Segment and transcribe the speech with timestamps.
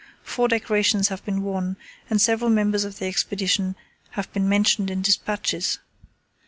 [0.23, 1.77] Four decorations have been won,
[2.09, 3.75] and several members of the Expedition
[4.17, 5.77] have been mentioned in dispatches.